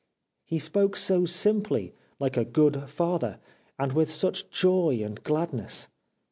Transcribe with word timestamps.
He 0.45 0.57
spoke 0.57 0.95
so 0.95 1.25
simply, 1.25 1.93
like 2.19 2.35
a 2.35 2.43
good 2.43 2.89
father, 2.89 3.37
and 3.77 3.93
with 3.93 4.09
such 4.11 4.49
joy 4.49 4.99
and 5.03 5.21
gladness. 5.21 5.89